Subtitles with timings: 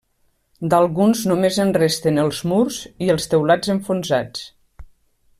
[0.73, 4.43] D'alguns només en resten els murs i els teulats enfonsats.